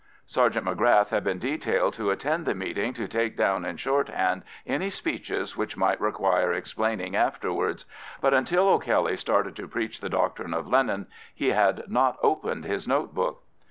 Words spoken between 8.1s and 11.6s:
but until O'Kelly started to preach the doctrine of Lenin he